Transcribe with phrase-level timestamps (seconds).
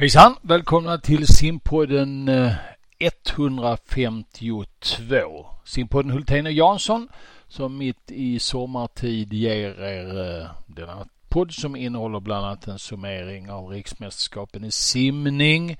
[0.00, 0.34] Hejsan!
[0.42, 2.52] Välkomna till simpodden eh,
[2.98, 5.46] 152.
[5.64, 7.08] Simpodden Hultén och Jansson
[7.48, 13.50] som mitt i sommartid ger er eh, denna podd som innehåller bland annat en summering
[13.50, 15.76] av riksmästerskapen i simning,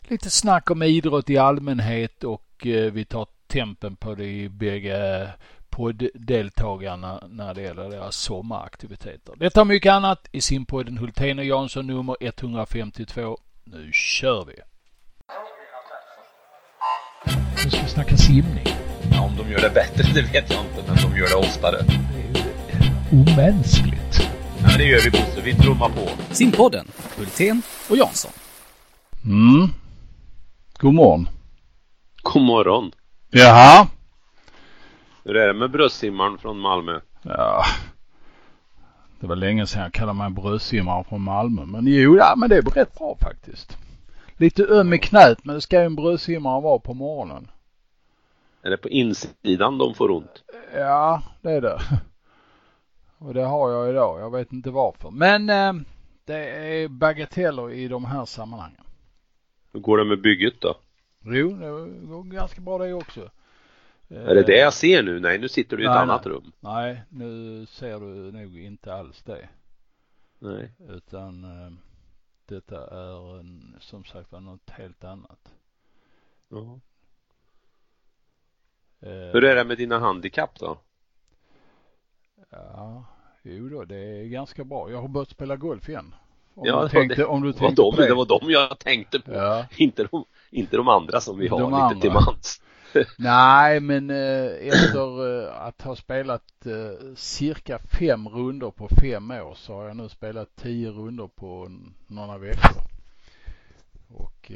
[0.00, 5.28] lite snack om idrott i allmänhet och eh, vi tar tempen på de bägge
[5.68, 9.34] podddeltagarna när det gäller deras sommaraktiviteter.
[9.36, 14.54] Detta och mycket annat i simpodden Hultén och Jansson nummer 152 nu kör vi!
[17.64, 18.66] Nu ska vi snacka simning.
[19.12, 21.76] Ja, om de gör det bättre, det vet jag inte, men de gör det oftare.
[21.82, 24.28] Det är ju omänskligt.
[24.62, 26.08] Ja, det gör vi Bosse, vi trummar på.
[26.34, 28.32] Simpodden, Hultén och Jansson.
[29.24, 29.68] Mm.
[30.78, 31.28] God morgon.
[32.22, 32.92] God morgon.
[33.30, 33.86] Jaha.
[35.24, 37.00] Hur är det med bröstsimmaren från Malmö?
[37.22, 37.64] Ja.
[39.24, 41.64] Det var länge sedan jag kallade mig brödsimmare från Malmö.
[41.64, 43.78] Men jo, ja, men det är rätt bra faktiskt.
[44.36, 47.50] Lite öm i knät, men det ska ju en brödsimmare vara på morgonen.
[48.62, 50.44] Är det på insidan de får ont?
[50.74, 51.78] Ja, det är det.
[53.18, 54.20] Och det har jag idag.
[54.20, 55.10] Jag vet inte varför.
[55.10, 55.72] Men eh,
[56.24, 58.84] det är bagateller i de här sammanhangen.
[59.72, 60.74] Hur går det med bygget då?
[61.22, 63.30] Jo, det går ganska bra det också.
[64.08, 65.20] Är det det jag ser nu?
[65.20, 66.52] Nej, nu sitter du i ett Nej, annat rum.
[66.60, 69.48] Nej, nu ser du nog inte alls det.
[70.38, 70.72] Nej.
[70.88, 71.72] Utan eh,
[72.46, 75.52] detta är en, som sagt var något helt annat.
[76.48, 76.80] Ja.
[79.00, 80.78] Eh, Hur är det med dina handikapp då?
[82.50, 83.04] Ja,
[83.42, 84.90] jo då, det är ganska bra.
[84.90, 86.14] Jag har börjat spela golf igen.
[86.54, 87.24] Om Ja, du tänkte, det.
[87.26, 88.06] om du Det var, tänkte de, det.
[88.08, 89.32] det var de jag tänkte på.
[89.32, 89.66] Ja.
[89.76, 92.00] Inte, de, inte de andra som vi har De lite andra.
[92.00, 92.62] till mans.
[93.18, 99.54] Nej, men eh, efter eh, att ha spelat eh, cirka fem runder på fem år
[99.54, 101.70] så har jag nu spelat tio runder på
[102.06, 102.82] några veckor.
[104.08, 104.52] Och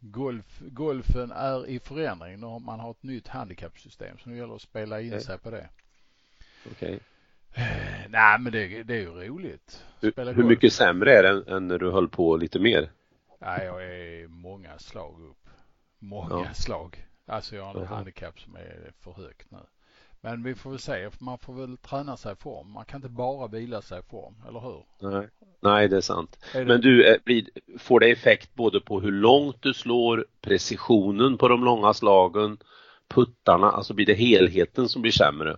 [0.00, 2.40] golf, golfen är i förändring.
[2.40, 5.38] Nu har man har ett nytt handikappsystem så nu gäller det att spela in sig
[5.38, 5.68] på det.
[6.70, 7.00] Okej.
[7.54, 7.64] Eh,
[8.08, 9.84] Nej, men det, det är ju roligt.
[10.00, 10.48] Hur, Spela hur golf.
[10.50, 12.90] mycket sämre är det än, än när du höll på lite mer?
[13.40, 15.48] Nej, jag är många slag upp.
[15.98, 16.54] Många Ja.
[16.54, 17.06] slag.
[17.26, 17.94] Alltså jag har en Jaha.
[17.94, 19.58] handikapp som är för högt nu.
[20.20, 21.10] Men vi får väl se.
[21.18, 22.70] Man får väl träna sig i form.
[22.70, 24.84] Man kan inte bara vila sig i form, eller hur?
[25.10, 25.28] Nej.
[25.60, 26.38] Nej, det är sant.
[26.54, 27.44] Är det- Men du, eh,
[27.78, 32.58] får det effekt både på hur långt du slår, precisionen på de långa slagen,
[33.08, 35.56] puttarna, alltså blir det helheten som blir sämre?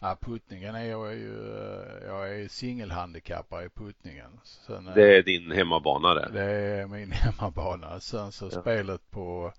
[0.00, 4.30] Ja, puttningen är jag ju, eh, jag är singelhandikappare i puttningen.
[4.44, 6.30] Sen, eh, Det är din hemmabana det.
[6.32, 8.00] det är min hemmabana.
[8.00, 8.60] Sen så Ja.
[8.60, 9.52] spelet på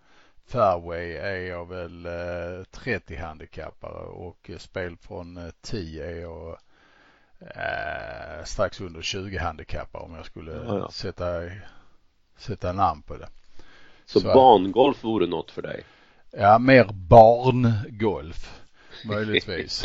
[0.51, 6.57] fairway är jag väl eh, 30 handikappare och eh, spel från eh, 10 är jag
[7.39, 10.89] eh, strax under 20 handikappare om jag skulle Ja, ja.
[10.91, 11.41] sätta,
[12.37, 13.27] sätta namn på det.
[14.05, 15.83] Så, Så- bangolf vore något för dig?
[16.31, 18.61] Ja, mer barngolf
[19.05, 19.83] möjligtvis.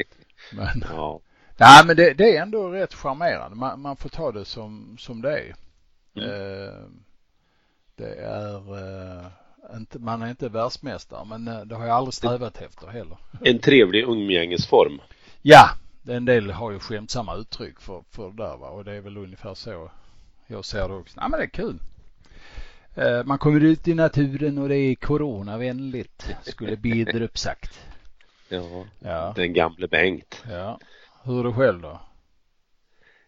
[0.52, 1.20] Men, Ja.
[1.56, 3.56] nej, men det, det är ändå rätt charmerande.
[3.56, 5.54] Man, man får ta det som, som det är.
[6.16, 6.30] Mm.
[6.30, 6.74] Eh,
[7.96, 9.26] det är eh,
[9.92, 13.16] man är inte världsmästare men eh, det har jag aldrig strävat efter heller.
[13.44, 15.00] En trevlig umgängesform.
[15.42, 15.68] Ja,
[16.08, 19.16] en del har ju skämtsamma uttryck för, för det där va och det är väl
[19.16, 19.90] ungefär så
[20.46, 21.20] jag ser det också.
[21.20, 21.78] Nej men det är kul.
[22.94, 27.80] Eh, Man kommer ut i naturen och det är coronavänligt skulle Bidrup sagt.
[28.48, 30.44] Ja, Ja, den gamle Bengt.
[30.50, 30.78] ja.
[31.24, 32.00] Hur är det själv då?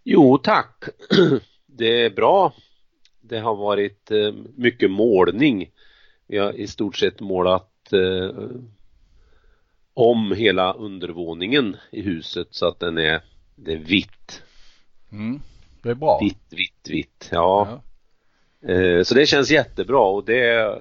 [0.04, 0.84] Jo, tack.
[1.66, 2.52] Det är bra.
[3.20, 5.70] Det har varit eh, mycket målning.
[6.30, 8.30] Vi har i stort sett målat eh,
[9.94, 13.20] om hela undervåningen i huset så att den är,
[13.56, 14.42] det är vitt.
[15.12, 15.41] Mm.
[15.82, 16.18] Det är bra.
[16.22, 17.28] Vitt, vitt, vitt.
[17.32, 17.80] Ja.
[18.60, 18.72] Ja.
[18.72, 20.78] Eh, så det känns jättebra och det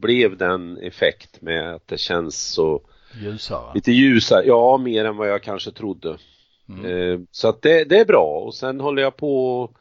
[0.00, 2.80] blev den effekt med att det känns så
[3.22, 3.74] Ljusare.
[3.74, 4.44] lite ljusare.
[4.46, 6.18] Ja, mer än vad jag kanske trodde.
[6.68, 6.84] Mm.
[6.84, 9.76] Eh, Så att det, det är bra och sen håller jag på och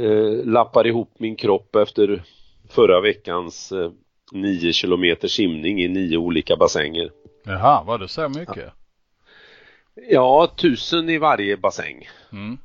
[0.00, 2.22] eh, lappar ihop min kropp efter
[2.68, 3.72] förra veckans
[4.34, 7.10] eh, nio kilometer simning i nio olika bassänger.
[7.44, 8.72] Jaha, var det så mycket?
[10.10, 12.58] Ja, tusen i varje bassäng Mm.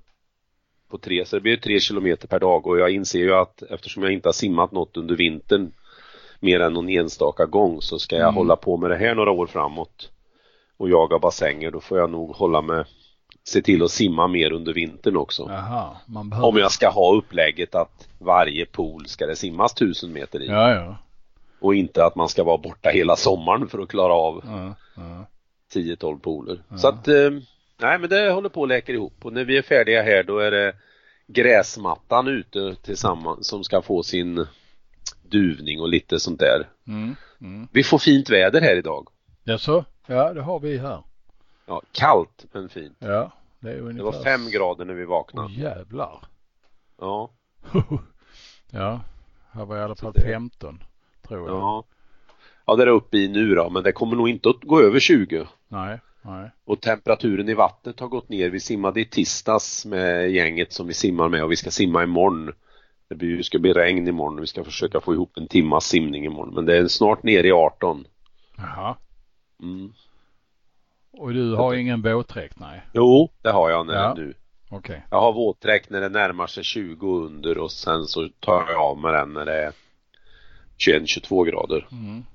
[0.89, 3.61] på tre, så det blir ju tre kilometer per dag och jag inser ju att
[3.61, 5.71] eftersom jag inte har simmat något under vintern
[6.39, 8.35] mer än någon enstaka gång så ska jag Mm.
[8.35, 10.11] hålla på med det här några år framåt
[10.77, 12.85] och jaga bassänger då får jag nog hålla med
[13.43, 15.43] se till att simma mer under vintern också.
[16.07, 16.47] Man behöver...
[16.47, 20.71] Om jag ska ha upplägget att varje pool ska det simmas tusen meter i Ja,
[20.73, 20.97] ja.
[21.59, 25.25] Och inte att man ska vara borta hela sommaren för att klara av ja, ja.
[25.73, 26.63] 10-12 pooler.
[26.69, 26.77] Ja.
[26.77, 27.31] Så att, eh,
[27.77, 30.39] nej men det håller på att läka ihop och när vi är färdiga här då
[30.39, 30.75] är det
[31.27, 34.47] gräsmattan ute tillsammans som ska få sin
[35.23, 36.67] duvning och lite sånt där.
[36.87, 37.15] Mm.
[37.41, 37.67] Mm.
[37.71, 39.07] Vi får fint väder här idag.
[39.43, 39.85] Jaså?
[40.07, 41.03] Ja, det har vi här.
[41.65, 42.97] Ja, kallt men fint.
[42.99, 43.97] Ja, det är ungefär.
[43.97, 45.47] Det var fem grader när vi vaknade.
[45.47, 46.23] Åh jävlar.
[46.99, 47.31] Ja,
[48.71, 49.01] ja,
[49.51, 50.83] här var i alla fall det- 15
[51.27, 51.57] tror jag.
[51.57, 51.83] ja.
[52.67, 54.99] Ja, det är uppe i nu då, men det kommer nog inte att gå över
[54.99, 55.47] 20.
[55.67, 56.51] Nej, nej.
[56.65, 58.49] Och temperaturen i vattnet har gått ner.
[58.49, 62.51] Vi simmade i tisdags med gänget som vi simmar med och vi ska simma imorgon.
[63.09, 66.53] Det ska bli regn imorgon och vi ska försöka få ihop en timmas simning imorgon.
[66.55, 68.05] Men det är snart ner i 18.
[68.57, 68.95] Jaha.
[69.61, 69.93] Mm.
[71.17, 72.59] Och du har ingen våtdräkt?
[72.59, 72.81] Nej.
[72.93, 74.13] Jo, det har jag när, Ja.
[74.17, 74.33] nu.
[74.69, 75.05] Okej.
[75.11, 78.97] Jag har våtdräkt när det närmar sig 20 under och sen så tar jag av
[78.97, 79.71] med den när det är
[80.79, 81.87] 21-22 grader.
[81.91, 82.25] Mm.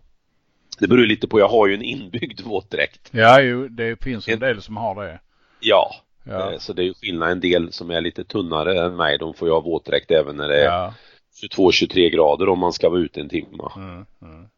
[0.78, 3.08] Det beror lite på, jag har ju en inbyggd våtdräkt.
[3.10, 5.20] Ja, jo, det finns en del som har det.
[5.60, 5.94] Ja,
[6.24, 6.52] Ja.
[6.52, 7.30] eh, så det är ju skillnad.
[7.30, 10.48] En del som är lite tunnare än mig, de får ju ha våtdräkt även när
[10.48, 10.94] det är Ja.
[11.42, 13.62] 22-23 grader om man ska vara ute en timme.
[13.76, 14.48] Mm, mm.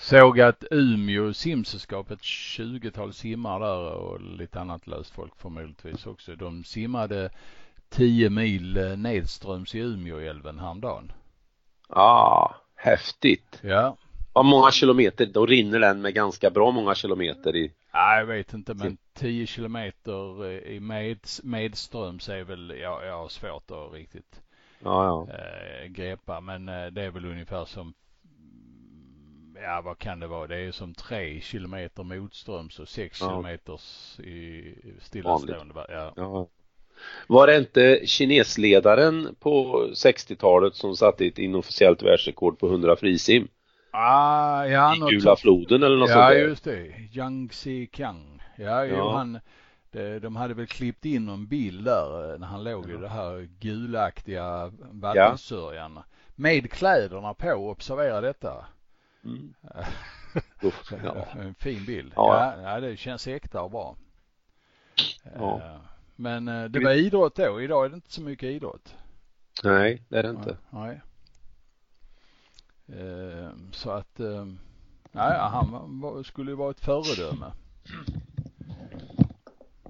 [0.00, 6.36] Såg att Umeå simsällskap, ett 20-tal simmar där och lite annat löst folk förmodligtvis också.
[6.36, 7.30] De simmade
[7.90, 11.12] 10 mil eh, nedströms i Umeåälven häromdagen.
[11.88, 13.60] Ah, häftigt.
[13.62, 13.96] Ja.
[14.32, 17.72] Vad många kilometer, då rinner den med ganska bra många kilometer i.
[17.94, 23.18] Nej, jag vet inte, men 10 kilometer eh, i med, medströms är väl, ja, jag
[23.18, 24.42] har svårt att riktigt
[24.84, 25.34] Ja, ja.
[25.34, 27.94] eh, greppa, men eh, det är väl ungefär som
[29.62, 30.46] Ja, vad kan det vara?
[30.46, 33.28] Det är som tre kilometer motströms och sex Ja.
[33.28, 35.86] kilometers i stillastående.
[35.88, 36.12] Ja.
[36.16, 36.48] ja.
[37.26, 43.48] Var det inte kinesledaren på 60-talet som satte ett inofficiellt världsrekord på 100 frisim?
[43.90, 46.48] Ah, ja, I något Gula floden eller något Ja, sånt där?
[46.48, 46.92] just det.
[47.12, 48.42] Yang Xiqiang.
[48.56, 49.16] Ja, jo, Ja.
[49.16, 49.38] han,
[49.90, 53.08] de, de hade väl klippt in någon bild där eh, när han låg i det
[53.08, 55.98] här gulaktiga vattensörjan.
[56.34, 58.66] Med kläderna på, observera detta.
[59.24, 59.54] Mm.
[60.62, 61.26] Uff, ja.
[61.40, 62.12] En fin bild.
[62.16, 62.54] Ja.
[62.62, 63.96] Ja, ja, det känns äkta och bra.
[65.38, 65.60] Ja.
[66.20, 67.62] Men eh, det var idrott då.
[67.62, 68.94] Idag är det inte så mycket idrott.
[69.64, 70.56] Nej, det är det inte.
[70.70, 71.00] Nej.
[72.88, 74.46] Eh, Så att, eh,
[75.12, 77.52] ja, han skulle ju vara ett föredöme.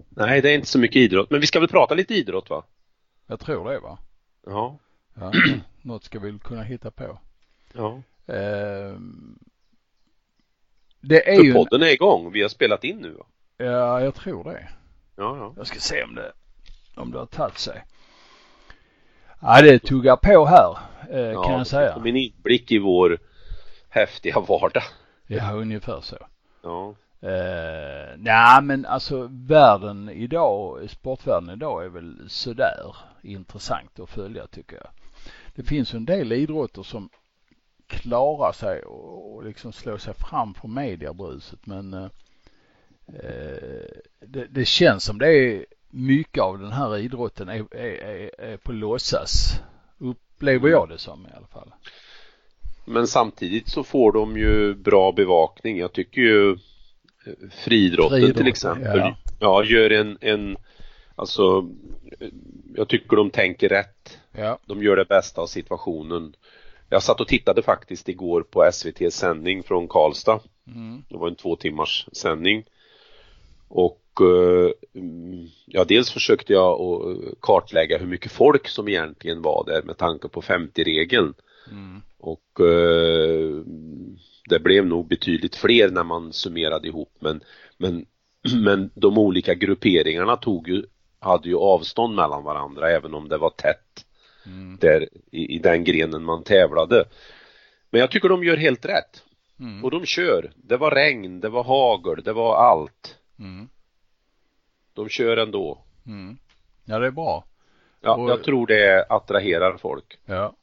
[0.08, 1.30] Nej, det är inte så mycket idrott.
[1.30, 2.64] Men vi ska väl prata lite idrott va?
[3.26, 3.98] Jag tror det va?
[4.46, 4.78] Ja.
[5.14, 5.32] Ja,
[5.82, 7.18] något ska vi kunna hitta på.
[7.72, 8.02] ja.
[8.34, 8.98] Eh,
[11.00, 12.32] Det är För ju, en, podden är igång.
[12.32, 13.26] Vi har spelat in nu va?
[13.56, 14.68] ja jag tror det.
[15.18, 15.54] Ja, ja.
[15.56, 16.32] Jag ska se om det,
[16.94, 17.84] om det har tagit sig.
[19.40, 20.78] Ja, det tuggar på här
[21.10, 21.94] eh, ja kan jag säga.
[21.94, 23.18] Som en inblick i vår
[23.88, 24.82] häftiga vardag.
[25.26, 26.16] Ja, ungefär så.
[26.62, 26.94] Ja.
[27.28, 34.76] Eh, nej, men alltså världen idag, sportvärlden idag är väl sådär intressant att följa tycker
[34.76, 34.88] jag.
[35.54, 37.10] Det finns en del idrotter som
[37.86, 42.08] klarar sig och, och liksom slår sig fram från mediebruset men eh,
[44.26, 48.72] det, det känns som det är mycket av den här idrotten är, är, är, på
[48.72, 49.60] låtsas.
[49.98, 51.72] Upplever jag det som i alla fall.
[52.84, 55.78] Men samtidigt så får de ju bra bevakning.
[55.78, 56.56] Jag tycker ju eh,
[57.50, 59.16] friidrotten Friidrotten, till exempel ja.
[59.40, 59.64] ja.
[59.64, 60.56] gör en, en
[61.14, 61.68] alltså
[62.20, 62.28] eh,
[62.74, 64.18] jag tycker de tänker rätt.
[64.32, 64.58] Ja.
[64.66, 66.34] De gör det bästa av situationen.
[66.88, 70.40] Jag satt och tittade faktiskt igår på SVT sändning från Karlstad.
[70.66, 71.04] Mm.
[71.08, 72.64] Det var en två timmars sändning.
[73.68, 74.70] Och eh,
[75.66, 80.28] ja, dels försökte jag att kartlägga hur mycket folk som egentligen var där med tanke
[80.28, 81.34] på 50-regeln.
[81.70, 82.02] Mm.
[82.18, 83.62] Och eh,
[84.48, 87.40] det blev nog betydligt fler när man summerade ihop men,
[87.76, 88.06] men,
[88.64, 90.82] men de olika grupperingarna tog ju,
[91.18, 94.04] hade ju avstånd mellan varandra även om det var tätt
[94.48, 94.76] Mm.
[94.80, 97.04] där i, i den grenen man tävlade.
[97.90, 99.22] Men jag tycker de gör helt rätt.
[99.60, 99.84] Mm.
[99.84, 100.50] Och de kör.
[100.56, 103.17] Det var regn, det var hagel, det var allt.
[103.38, 103.68] Mm.
[104.94, 105.78] De kör ändå.
[106.06, 106.38] Mm.
[106.84, 107.44] Ja, det är bra.
[108.00, 110.18] Ja, Och- jag tror det attraherar folk.
[110.24, 110.54] Ja.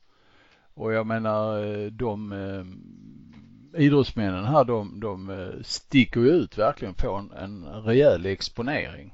[0.74, 6.94] Och jag menar eh, de eh, idrottsmännen här de, de eh, sticker ju ut verkligen
[6.94, 9.14] får en, en rejäl exponering.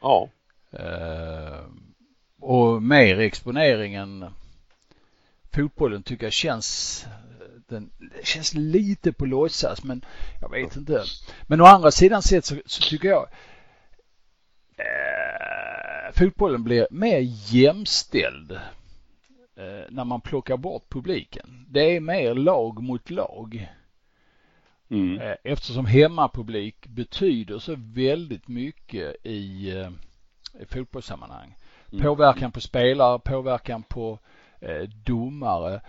[0.00, 0.28] Ja,
[0.72, 1.60] Eh,
[2.40, 4.24] och mer exponering än
[5.54, 7.06] fotbollen tycker jag känns
[7.70, 10.04] den det känns lite på låtsas men
[10.40, 11.04] jag vet inte.
[11.46, 13.28] Men å andra sidan sett så, så tycker jag
[14.76, 17.18] eh, fotbollen blir mer
[17.54, 18.52] jämställd
[19.56, 21.66] eh, när man plockar bort publiken.
[21.68, 23.68] Det är mer lag mot lag.
[24.90, 25.20] mm.
[25.20, 29.90] Eh, Eftersom hemmapublik betyder så väldigt mycket i, eh,
[30.62, 31.56] i fotbollssammanhang.
[31.92, 32.04] Mm.
[32.04, 34.18] Påverkan på spelare, påverkan på
[34.60, 35.80] eh, domare,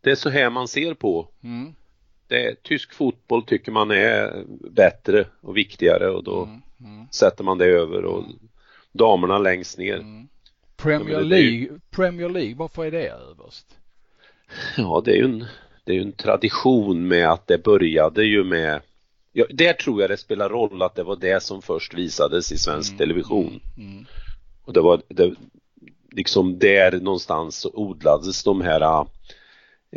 [0.00, 1.28] Det är så här man ser på.
[1.42, 1.74] Mm.
[2.28, 6.62] Det, tysk fotboll tycker man är bättre och viktigare och då mm.
[6.80, 7.06] Mm.
[7.10, 8.24] sätter man det över och
[8.92, 9.96] damerna längst ner.
[9.96, 10.28] Mm.
[10.76, 13.66] Premier League, Premier League, varför är det överst?
[14.76, 15.44] Ja, det är ju en,
[15.84, 18.80] det är en tradition med att det började ju med
[19.36, 22.58] Ja, där tror jag det spelar roll att det var det som först visades i
[22.58, 23.60] svensk mm, television.
[23.76, 24.04] Mm, mm.
[24.64, 25.34] Och det var det,
[26.10, 29.06] liksom där någonstans odlades de här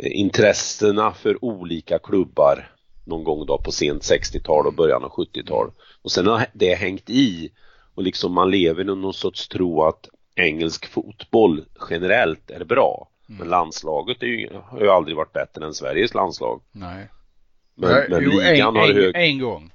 [0.00, 2.70] intressena för olika klubbar
[3.04, 5.70] någon gång då på sent 60-tal och början av 70-tal.
[6.02, 7.50] Och sen har det hängt i
[7.94, 13.08] och liksom man lever i någon sorts tro att engelsk fotboll generellt är bra.
[13.28, 13.38] Mm.
[13.38, 16.62] Men landslaget ju, har ju aldrig varit bättre än Sveriges landslag.
[16.72, 17.08] Nej.
[17.74, 19.16] Men, Nej, men jo, ligan en, har hög...
[19.16, 19.70] En gång.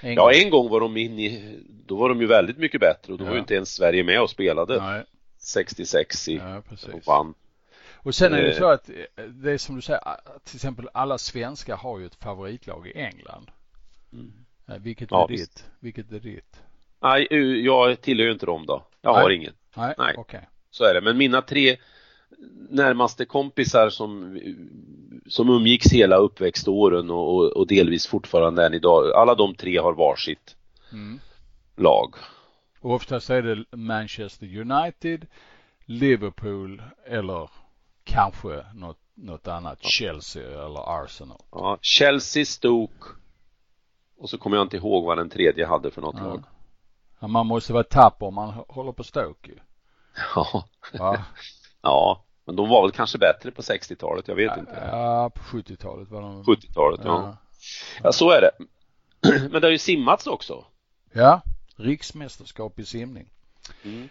[0.00, 0.32] En ja, gång.
[0.34, 3.24] en gång var de in i, då var de ju väldigt mycket bättre och då
[3.24, 3.28] ja.
[3.28, 4.82] var ju inte ens Sverige med och spelade.
[4.82, 5.02] Nej.
[5.38, 7.34] 66 i, ja, och vann.
[8.02, 10.00] Och sen är det så att eh, det är som du säger,
[10.44, 13.50] till exempel alla svenskar har ju ett favoritlag i England.
[14.12, 14.32] Mm.
[14.68, 15.56] Eh, vilket ja, är visst.
[15.56, 15.70] ditt?
[15.80, 16.60] Vilket är ditt?
[17.00, 17.26] Nej,
[17.64, 18.86] jag tillhör ju inte dem då.
[19.00, 19.22] Jag Nej.
[19.22, 19.52] har ingen.
[19.76, 20.16] Nej, Nej.
[20.16, 20.40] Okay.
[20.70, 21.00] Så är det.
[21.00, 21.76] Men mina tre
[22.70, 24.40] närmaste kompisar som,
[25.26, 29.12] som umgicks hela uppväxtåren och, och, och delvis fortfarande än idag.
[29.12, 30.56] Alla de tre har varsitt
[30.92, 31.20] mm.
[31.76, 32.14] lag.
[32.80, 35.26] Och oftast är det Manchester United,
[35.84, 37.50] Liverpool eller
[38.04, 39.88] kanske något, något annat, ja.
[39.88, 41.42] Chelsea eller Arsenal.
[41.50, 43.06] Ja, Chelsea, Stoke
[44.18, 46.24] och så kommer jag inte ihåg vad den tredje hade för något ja.
[46.24, 46.44] lag.
[47.20, 49.58] Ja, man måste vara tapper om man håller på Stoke ju.
[50.34, 50.64] Ja.
[51.84, 54.88] Ja, men de var väl kanske bättre på 60-talet, jag vet inte.
[54.90, 56.42] Ja, på 70-talet var de.
[56.42, 57.10] 70-talet, ja.
[57.10, 57.36] ja.
[58.02, 58.50] Ja, så är det.
[59.50, 60.64] Men det har ju simmats också.
[61.12, 61.42] Ja,
[61.76, 63.30] riksmästerskap i simning.
[63.82, 64.08] Mm.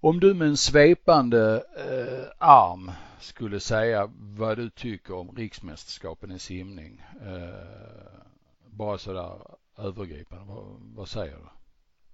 [0.00, 2.90] Om du med en svepande eh, arm
[3.20, 7.02] skulle säga vad du tycker om riksmästerskapen i simning.
[7.26, 8.18] Eh,
[8.66, 9.32] bara sådär
[9.78, 10.64] övergripande, vad,
[10.94, 11.48] vad, säger du?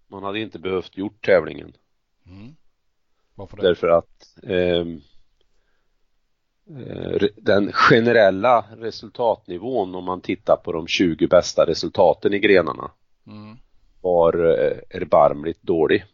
[0.07, 1.73] Man hade inte behövt gjort tävlingen.
[2.26, 2.57] Mm.
[3.35, 3.62] Varför det?
[3.62, 5.00] Därför att ehm,
[6.81, 12.91] eh, den generella resultatnivån om man tittar på de 20 bästa resultaten i grenarna
[13.26, 13.57] mm.
[14.00, 16.05] var eh, erbarmligt dålig.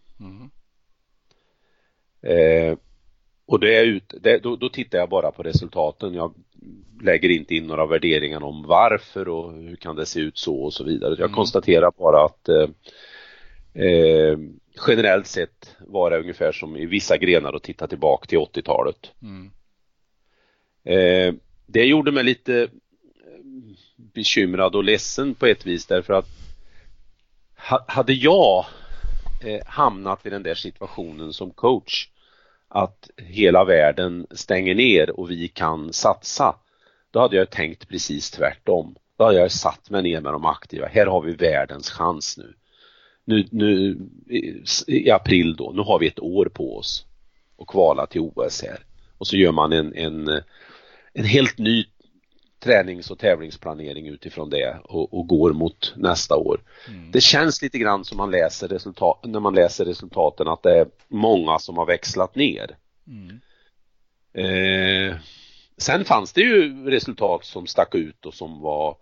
[2.23, 2.79] Eh,
[3.47, 6.15] och det är ut, det, då, då, tittar jag bara på resultaten.
[6.15, 6.35] Jag
[7.03, 10.73] lägger inte in några värderingar om varför och hur kan det se ut så och
[10.73, 11.11] så vidare.
[11.11, 11.35] Jag mm.
[11.35, 12.69] konstaterar bara att eh,
[13.85, 14.39] eh,
[14.87, 19.12] generellt sett var det ungefär som i vissa grenar att titta tillbaka till 80-talet.
[19.23, 19.50] Mm.
[20.85, 21.35] Eh,
[21.67, 22.69] det gjorde mig lite eh,
[23.97, 26.29] bekymrad och ledsen på ett vis därför att
[27.87, 28.67] hade jag
[29.45, 32.09] eh, hamnat i den där situationen som coach
[32.71, 36.55] att hela världen stänger ner och vi kan satsa
[37.11, 38.97] då hade jag tänkt precis tvärtom.
[39.19, 40.87] Då hade jag satt mig ner med de aktiva.
[40.87, 42.55] Här har vi världens chans nu.
[43.25, 43.99] Nu, nu
[44.87, 47.07] i april då, nu har vi ett år på oss
[47.59, 48.79] att kvala till OS här.
[49.19, 50.29] Och så gör man en, en,
[51.12, 51.85] en helt ny
[52.61, 56.61] tränings och tävlingsplanering utifrån det och, och går mot nästa år.
[56.88, 57.11] Mm.
[57.11, 60.87] Det känns lite grann som man läser resultat, när man läser resultaten att det är
[61.09, 62.76] många som har växlat ner.
[63.07, 63.40] Mm.
[64.33, 65.17] Eh,
[65.76, 68.97] sen fanns det ju resultat som stack ut och som var,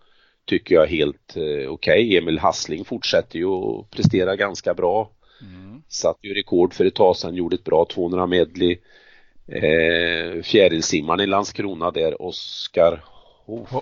[0.45, 1.69] tycker jag, helt eh, okej.
[1.69, 2.17] Okay.
[2.17, 5.11] Emil Hassling fortsätter ju att prestera ganska bra.
[5.41, 5.83] Mm.
[5.89, 8.79] Satt ju rekord för ett tag sedan, gjorde ett bra 200 medley.
[9.47, 13.05] Eh, fjärilsimmaren i Landskrona där, Oskar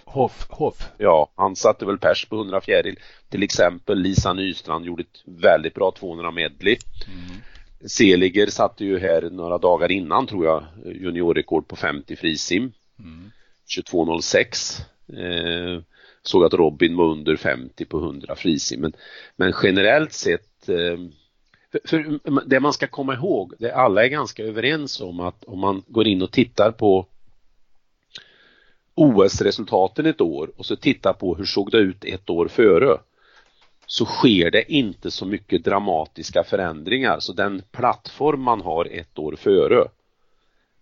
[0.05, 0.47] Hoff.
[0.51, 0.91] Hoff.
[0.99, 2.99] Ja, han satte väl pers på 100 fjäril.
[3.29, 6.77] Till exempel Lisa Nystrand gjorde ett väldigt bra 200 medley.
[7.09, 7.41] Mm.
[7.87, 12.73] Seliger satte ju här några dagar innan tror jag juniorrekord på 50 frisim.
[12.99, 13.31] Mm.
[13.77, 14.81] 22.06.
[15.09, 15.83] Eh,
[16.23, 18.81] såg att Robin var under 50 på 100 frisim.
[18.81, 18.93] Men,
[19.37, 20.99] men generellt sett eh,
[21.73, 25.59] för, för, det man ska komma ihåg, det alla är ganska överens om att om
[25.59, 27.07] man går in och tittar på
[28.97, 32.99] OS-resultaten ett år och så tittar på hur såg det ut ett år före
[33.87, 39.37] så sker det inte så mycket dramatiska förändringar så den plattform man har ett år
[39.37, 39.89] före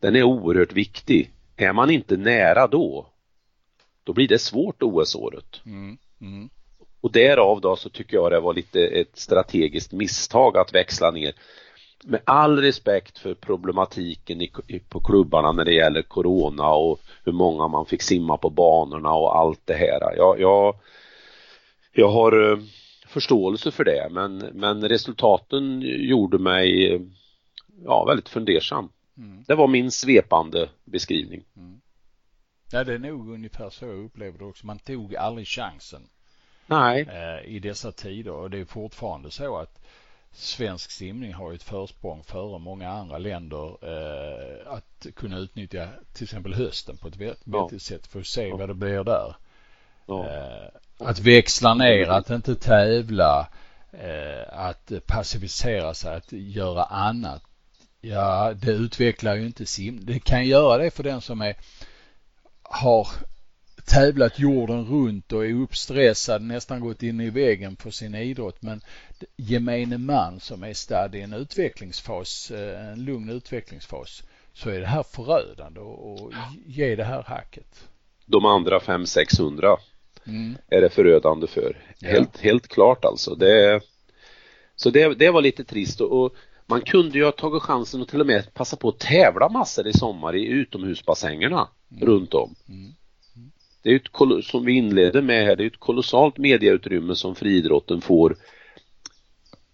[0.01, 1.31] den är oerhört viktig.
[1.57, 3.07] Är man inte nära då
[4.05, 5.61] då blir det svårt OS-året.
[5.67, 6.49] Mm, mm.
[7.01, 11.35] Och därav då så tycker jag det var lite ett strategiskt misstag att växla ner
[12.05, 17.33] med all respekt för problematiken i, i, på klubbarna när det gäller Corona och hur
[17.33, 20.17] många man fick simma på banorna och allt det här.
[20.17, 20.77] Jag, jag,
[21.93, 22.59] jag har eh,
[23.07, 27.01] förståelse för det men, men resultaten gjorde mig
[27.85, 28.89] ja, väldigt fundersam.
[29.17, 29.45] Mm.
[29.47, 31.45] Det var min svepande beskrivning.
[31.57, 31.81] Mm.
[32.73, 34.67] Ja, det är nog ungefär så jag upplevde det också.
[34.67, 36.03] Man tog aldrig chansen.
[36.67, 37.09] Nej.
[37.11, 39.84] Eh, I dessa tider och det är fortfarande så att
[40.35, 46.55] svensk simning har ett försprång före många andra länder eh, att kunna utnyttja till exempel
[46.55, 47.79] hösten på ett vettigt ja.
[47.79, 48.57] sätt för att se ja.
[48.57, 49.37] vad det blir där.
[50.07, 50.31] Ja.
[50.31, 50.69] Eh,
[50.99, 53.49] att växla ner, att inte tävla,
[53.93, 57.43] eh, att passivisera sig, att göra annat.
[58.01, 60.01] Ja, det utvecklar ju inte sim.
[60.03, 61.57] Det kan göra det för den som är
[62.63, 63.09] har
[63.85, 68.63] tävlat jorden runt och är uppstressad, nästan gått in i väggen på sin idrott.
[68.63, 68.81] Men
[69.37, 74.87] gemene man som är stadd i en utvecklingsfas, eh, en lugn utvecklingsfas, så är det
[74.87, 76.33] här förödande och
[76.67, 77.89] ge det här hacket.
[78.27, 79.77] De andra 500-600
[80.27, 80.57] mm.
[80.69, 81.77] är det förödande för.
[81.99, 82.09] Ja.
[82.09, 83.35] Helt, helt klart alltså.
[83.35, 83.81] Det,
[84.77, 86.35] så det, det var lite trist och, och
[86.67, 89.87] man kunde ju ha tagit chansen och till och med passa på att tävla massor
[89.87, 92.07] i sommar i utomhusbassängerna mm.
[92.07, 92.55] runt om.
[92.69, 92.95] Mm.
[93.85, 98.01] Det är ett, som vi inledde med här, det är ett kolossalt mediautrymme som friidrotten
[98.01, 98.37] får.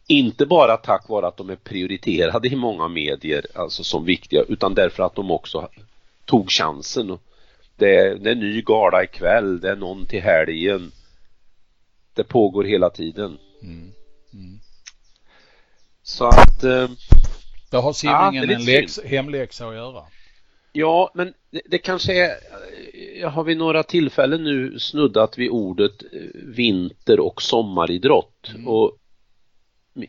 [0.06, 4.74] Inte bara tack vare att de är prioriterade i många medier, alltså som viktiga, utan
[4.74, 5.68] därför att de också
[6.24, 7.18] tog chansen.
[7.76, 10.92] Det är, det är ny gala ikväll, det är någon till helgen.
[12.14, 13.38] Det pågår hela tiden.
[13.62, 13.92] Mm.
[14.32, 14.60] Mm.
[16.02, 16.64] Så att...
[16.64, 16.88] Eh,
[17.70, 20.02] Där har simningen ja, en läx, hemläxa att göra.
[20.72, 22.36] Ja, men det, det, kanske är,
[23.20, 28.68] jag har vid några tillfällen nu snuddat vid ordet eh, vinter och sommaridrott mm.
[28.68, 28.96] och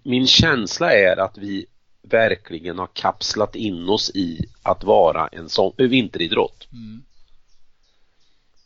[0.03, 1.65] min känsla är att vi
[2.01, 6.67] verkligen har kapslat in oss i att vara en som, eh, vinteridrott.
[6.71, 7.03] Mm.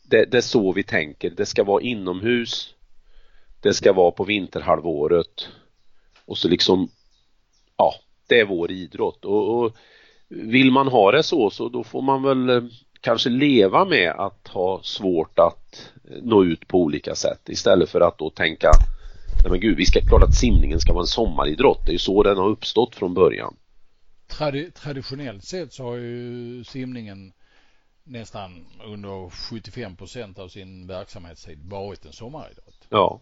[0.02, 2.74] Det, det är så vi tänker, det ska vara inomhus,
[3.60, 5.48] det ska vara på vinterhalvåret
[6.24, 6.88] och så liksom,
[7.76, 7.94] ja,
[8.26, 9.76] det är vår idrott och, och
[10.28, 12.62] vill man ha det så så då får man väl eh,
[13.00, 18.00] kanske leva med att ha svårt att eh, nå ut på olika sätt istället för
[18.00, 18.70] att då tänka
[19.42, 21.80] Nej men gud, vi ska klart att simningen ska vara en sommaridrott.
[21.84, 23.56] Det är ju så den har uppstått från början.
[24.26, 27.32] Tradi traditionellt sett så har ju simningen
[28.04, 32.86] nästan under 75 procent av sin verksamhetstid varit en sommaridrott.
[32.88, 33.20] Ja.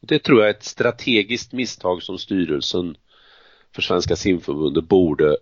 [0.00, 2.96] Det tror jag är ett strategiskt misstag som styrelsen
[3.74, 5.36] för Svenska simförbundet borde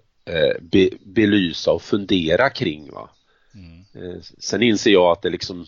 [0.60, 2.90] be, belysa och fundera kring.
[2.92, 3.10] Va?
[3.54, 3.84] Mm.
[3.94, 5.66] Eh, sen inser jag att det liksom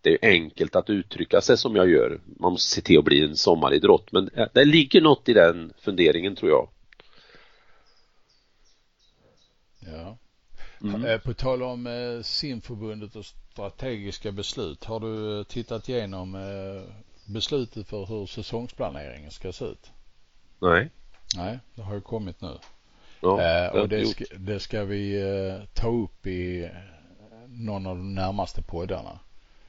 [0.00, 2.20] det är enkelt att uttrycka sig som jag gör.
[2.24, 5.72] Man måste se till att bli en sommaridrott men eh, det ligger något i den
[5.78, 6.68] funderingen tror jag.
[9.78, 10.18] Ja.
[10.82, 11.20] Mm.
[11.20, 14.84] På tal om simförbundet och strategiska beslut.
[14.84, 16.36] Har du tittat igenom
[17.26, 19.90] beslutet för hur säsongsplaneringen ska se ut?
[20.58, 20.90] Nej.
[21.36, 22.58] Nej, det har ju kommit nu.
[23.26, 26.70] Ja, eh, och det ska, det ska, vi eh, ta upp i
[27.48, 29.18] någon av de närmaste poddarna.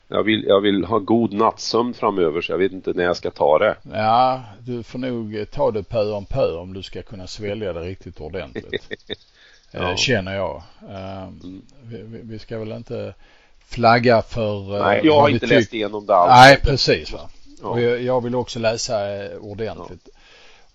[0.08, 3.32] Jag vill, jag vill ha god nattsömn framöver så jag vet inte när jag ska
[3.32, 3.76] ta det.
[3.94, 7.82] Ja, du får nog ta det pö om pö om du ska kunna svälja det
[7.82, 8.90] riktigt ordentligt.
[9.72, 9.96] ja.
[9.96, 10.64] Känner jag.
[10.90, 11.62] Mm.
[11.84, 13.14] Vi, vi, ska väl inte
[13.60, 16.32] flagga för Nej, jag har inte läst igenom det alls.
[16.32, 17.14] Nej, precis.
[17.14, 17.30] Va?
[17.62, 17.68] Ja.
[17.68, 18.98] Och jag, jag, vill också läsa
[19.40, 20.10] ordentligt.
[20.14, 20.17] Ja.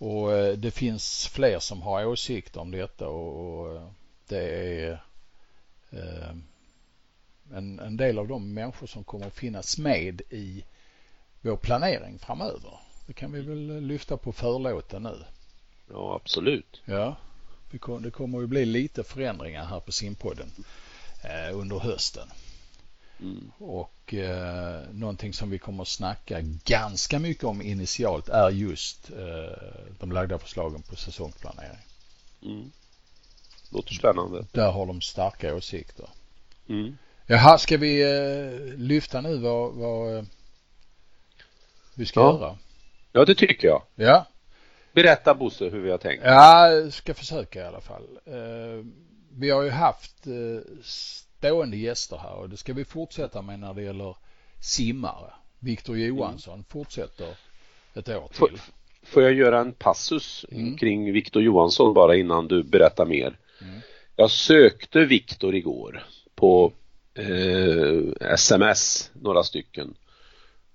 [0.02, 3.92] Och det finns fler som har åsikter om detta och, och
[4.28, 4.44] det
[4.84, 4.92] är
[5.90, 6.30] eh,
[7.52, 10.64] en, en del av de människor som kommer att finnas med i
[11.40, 12.78] vår planering framöver.
[13.06, 15.24] Det kan vi väl lyfta på förlåten nu.
[15.90, 16.82] Ja, absolut.
[16.84, 17.16] Ja,
[17.70, 20.52] det, kom, det kommer att bli lite förändringar här på simpodden
[21.24, 22.28] eh, under hösten.
[23.20, 23.52] Mm.
[23.58, 29.82] Och eh, någonting som vi kommer att snacka ganska mycket om initialt är just eh,
[30.00, 31.78] de lagda förslagen på säsongsplanering.
[32.42, 32.72] Mm.
[33.70, 34.46] Låter spännande.
[34.52, 36.08] Där har de starka åsikter.
[36.68, 36.98] Mm.
[37.26, 40.24] Jaha, ska vi eh, lyfta nu vad, vad eh,
[41.94, 42.32] vi ska ja.
[42.32, 42.58] göra?
[43.12, 43.82] Ja, det tycker jag.
[43.94, 44.26] Ja.
[44.92, 46.22] Berätta Bosse hur vi har tänkt.
[46.24, 48.18] Ja, ska försöka i alla fall.
[48.24, 48.84] Eh,
[49.30, 50.82] vi har ju haft eh,
[51.42, 54.16] stående gäster här och det ska vi fortsätta med när det gäller
[54.60, 55.32] simmare.
[55.58, 56.64] Viktor Johansson mm.
[56.68, 57.26] fortsätter
[57.94, 58.38] ett år till.
[58.38, 58.50] Får,
[59.02, 60.76] får jag göra en passus mm.
[60.76, 63.38] kring Viktor Johansson bara innan du berättar mer?
[63.60, 63.80] Mm.
[64.16, 66.02] Jag sökte Viktor igår
[66.34, 66.72] på
[67.14, 69.94] eh, sms, några stycken.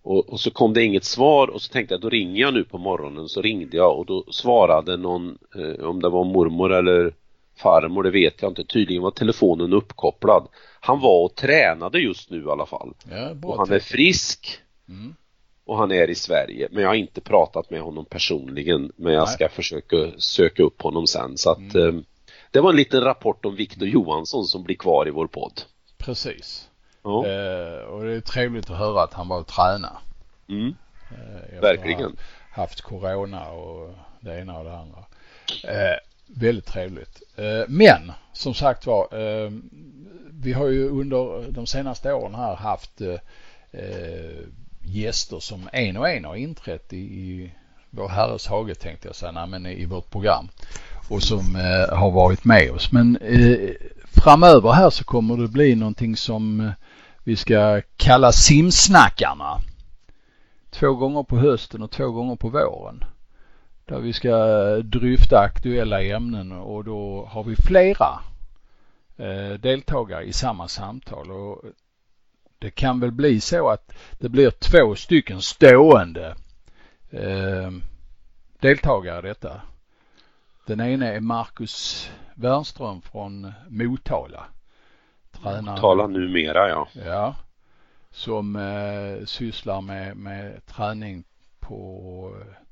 [0.02, 2.64] Och, och, så kom det inget svar och så tänkte jag då ringer jag nu
[2.64, 7.14] på morgonen så ringde jag och då svarade någon eh, om det var mormor eller
[7.58, 10.48] farmor det vet jag inte tydligen var telefonen uppkopplad.
[10.80, 12.94] Han var och tränade just nu i alla fall.
[13.12, 15.16] Ja, och han är frisk mm.
[15.66, 19.30] och han är i Sverige men jag har inte pratat med honom personligen men jag
[19.30, 19.54] ska Nej.
[19.54, 21.98] försöka söka upp honom sen så att mm.
[21.98, 22.04] eh,
[22.52, 25.62] det var en liten rapport om Viktor Johansson som blir kvar i vår podd.
[25.98, 26.70] Precis.
[27.04, 27.26] Ja.
[27.28, 29.98] Eh, och det är trevligt att höra att han var och tränade.
[30.50, 30.76] Mm.
[31.12, 32.18] Eh, Verkligen.
[32.52, 35.00] haft corona och det ena och det andra.
[35.64, 37.22] Eh, väldigt trevligt.
[37.36, 39.52] Eh, men som sagt var, eh,
[40.32, 43.20] vi har ju under de senaste åren här haft eh,
[44.82, 47.52] gäster som en och en har inträtt i,
[47.90, 50.50] vår herres hage tänkte jag säga, nej, men i vårt program
[51.10, 51.56] och som
[51.90, 52.92] har varit med oss.
[52.92, 53.20] Men
[54.04, 56.72] framöver här så kommer det bli någonting som
[57.24, 59.58] vi ska kalla simsnackarna.
[60.70, 63.04] Två gånger på hösten och två gånger på våren.
[63.88, 68.20] Där vi ska eh, dryfta aktuella ämnen och då har vi flera
[69.18, 71.62] eh, deltagare i samma samtal och
[72.60, 76.36] det kan väl bli så att det blir två stycken stående
[77.10, 77.72] eh,
[78.60, 79.62] deltagare i detta.
[80.66, 84.46] Den ena är Marcus Wernström från Motala.
[85.32, 85.62] Tränare.
[85.62, 86.88] Motala numera ja.
[87.06, 87.36] Ja.
[88.12, 91.24] Som eh, sysslar med, med träning
[91.60, 92.67] på eh,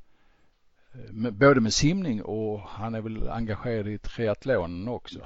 [1.31, 5.19] både med simning och han är väl engagerad i triathlonen också.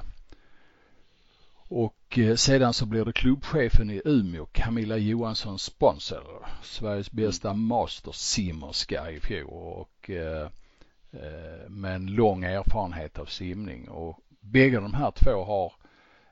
[1.71, 9.11] Och eh, sedan så blir det klubbchefen i Umeå, Camilla Johansson Sponsor, Sveriges bästa mastersimmerska
[9.11, 10.47] i fjol och eh,
[11.11, 15.73] eh, med en lång erfarenhet av simning och bägge de här två har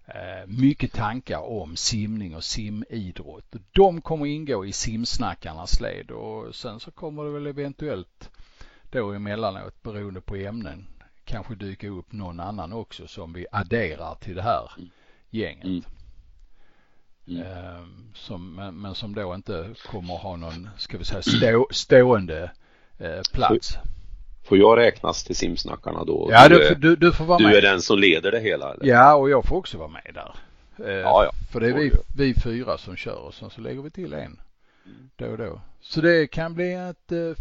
[0.06, 3.56] eh, mycket tankar om simning och simidrott.
[3.71, 8.30] De kommer ingå i simsnackarnas led och sen så kommer det väl eventuellt
[8.89, 10.88] då emellanåt beroende på ämnen
[11.26, 14.71] kanske dyka upp någon annan också som vi adderar till det här
[15.30, 15.65] gänget.
[15.65, 15.84] Mm.
[17.28, 17.41] Mm.
[17.41, 22.52] Ehm, som, men, men, som då inte kommer ha någon, ska vi säga, stå, stående
[23.00, 23.78] eh, plats.
[24.43, 26.30] Får jag räknas till simsnackarna då?
[26.32, 27.54] Ja, du, du, du får vara du med.
[27.54, 28.73] Du är den som leder det hela?
[28.73, 28.86] Eller?
[28.86, 30.36] Ja, och jag får också vara med där.
[30.86, 31.32] Eh, ja, ja.
[31.52, 34.19] För det är vi, vi fyra som kör och sen så lägger vi till en
[34.19, 34.38] mm
[35.15, 35.62] då och då.
[35.82, 37.34] Så det kan bli ett eh,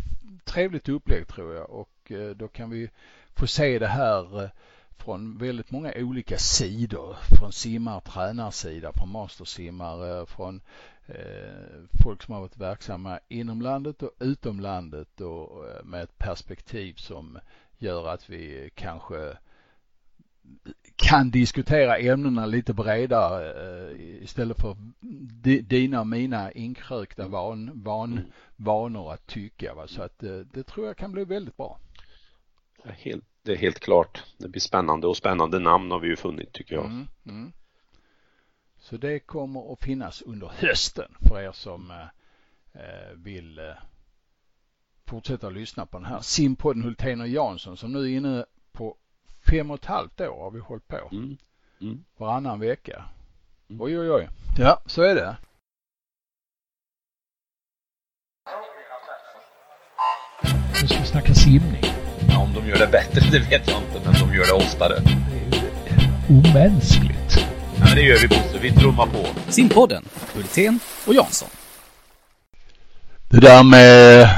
[0.44, 2.90] trevligt upplägg tror jag och eh, då kan vi
[3.34, 4.50] få se det här eh,
[4.98, 7.16] från väldigt många olika sidor.
[7.38, 10.60] Från simmar tränarsida, från mastersimmare, från
[11.06, 16.18] eh, folk som har varit verksamma inom landet och utom landet och eh, med ett
[16.18, 17.38] perspektiv som
[17.78, 19.36] gör att vi kanske
[20.96, 23.52] kan diskutera ämnena lite bredare
[23.90, 24.76] eh, istället för
[25.62, 28.20] dina och mina inkrökta van, van,
[28.56, 29.74] vanor att tycka.
[29.74, 29.88] Va?
[29.88, 30.18] Så att
[30.52, 31.78] det tror jag kan bli väldigt bra.
[32.84, 34.24] Helt, det är helt klart.
[34.38, 36.84] Det blir spännande och spännande namn har vi ju funnit tycker jag.
[36.84, 37.52] Mm, mm.
[38.78, 42.06] Så det kommer att finnas under hösten för er som eh,
[42.82, 43.64] eh, vill eh,
[45.06, 48.96] fortsätta lyssna på den här simpodden Hultén och Jansson som nu är inne på
[49.50, 51.08] fem och ett halvt år har vi hållit på.
[51.12, 51.36] Mm.
[51.80, 52.04] Mm.
[52.16, 53.04] Varannan vecka.
[53.70, 53.82] Mm.
[53.82, 54.28] Oj, oj, oj.
[54.58, 55.36] Ja, så är det.
[60.82, 61.84] Nu ska vi snacka simning.
[62.28, 64.94] Ja, om de gör det bättre, det vet jag inte, men de gör det oftare.
[65.00, 67.46] Det är omänskligt.
[67.78, 68.58] Ja, det gör vi, Bosse.
[68.62, 69.26] Vi trummar på.
[69.52, 70.04] Simpodden,
[70.34, 71.48] Hultén och Jansson.
[73.28, 74.28] Det där med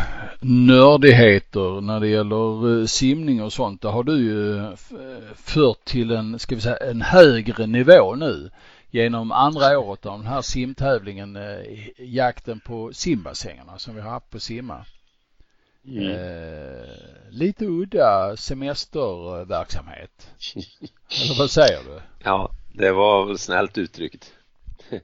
[0.40, 4.92] nördigheter när det gäller eh, simning och sånt, det har du ju f-
[5.37, 8.51] fört till en, ska vi säga, en högre nivå nu
[8.90, 11.59] genom andra året av den här simtävlingen, eh,
[11.98, 14.85] jakten på simbassängerna som vi har haft på Simma.
[15.87, 16.11] Mm.
[16.11, 16.88] Eh,
[17.31, 20.31] lite udda semesterverksamhet.
[21.22, 22.01] Eller vad säger du?
[22.24, 24.33] Ja, det var snällt uttryckt.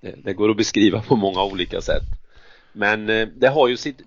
[0.00, 2.02] Det, det går att beskriva på många olika sätt.
[2.72, 4.02] Men eh, det har ju sitt,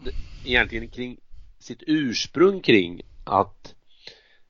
[0.48, 1.18] egentligen kring
[1.60, 3.76] sitt ursprung kring att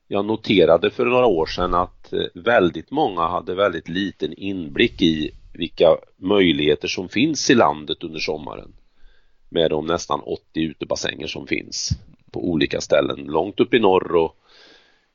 [0.08, 5.30] jag noterade för några år sedan att eh, väldigt många hade väldigt liten inblick i
[5.52, 8.72] vilka möjligheter som finns i landet under sommaren.
[9.48, 11.90] Med de nästan 80 utebassänger som finns
[12.30, 14.36] på olika ställen långt upp i norr och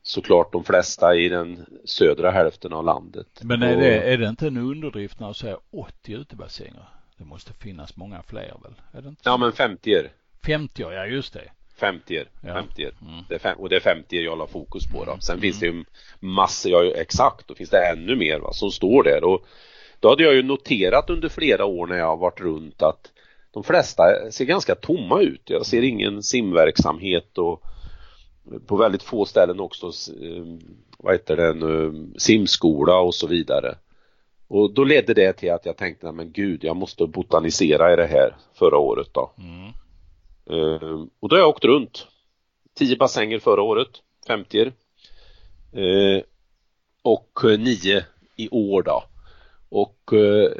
[0.02, 3.40] såklart de flesta i den södra hälften av landet.
[3.42, 6.88] Men är det, är det inte en underdrift när du säger 80 utebassänger?
[7.16, 8.74] Det måste finnas många fler väl?
[8.92, 9.90] Är det inte Ja men 50
[10.46, 11.50] 50 ja just det.
[11.76, 12.54] 50 Ja.
[12.54, 13.24] 50 Mm.
[13.28, 15.16] det fem, och det är 50 jag la fokus på då.
[15.20, 15.40] Sen Mm.
[15.42, 15.84] finns det ju
[16.20, 19.44] massor, ja exakt, då finns det ännu mer va, som står där och
[20.00, 23.12] då hade jag ju noterat under flera år när jag har varit runt att
[23.50, 25.42] de flesta ser ganska tomma ut.
[25.44, 27.62] Jag ser ingen simverksamhet och
[28.66, 30.44] på väldigt få ställen också eh,
[30.98, 33.74] vad heter det nu, simskola och så vidare.
[34.48, 38.06] Och då ledde det till att jag tänkte, men gud, jag måste botanisera i det
[38.06, 39.32] här förra året då.
[39.38, 39.72] Mm.
[40.50, 42.06] Eh, och då har jag åkt runt.
[42.74, 43.88] 10 bassänger förra året,
[44.26, 46.22] 50 eh,
[47.02, 48.04] och 9
[48.36, 49.04] i år då.
[49.68, 50.52] Och eh,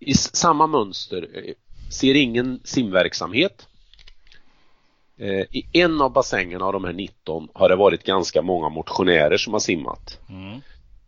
[0.00, 1.54] i samma mönster, eh,
[1.90, 3.68] ser ingen simverksamhet.
[5.18, 9.36] Eh, I en av bassängerna av de här 19 har det varit ganska många motionärer
[9.36, 10.20] som har simmat.
[10.28, 10.60] Mm.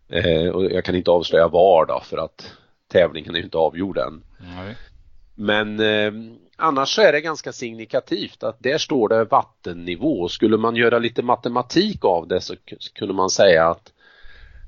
[0.09, 2.53] Eh, och jag kan inte avslöja var då för att
[2.89, 4.25] tävlingen är inte avgjord än.
[4.41, 4.77] Nej.
[5.35, 6.13] Men eh,
[6.59, 10.29] annars så är det ganska signifikativt att där står det vattennivå.
[10.29, 12.55] Skulle man göra lite matematik av det så
[12.95, 13.93] kunde man säga att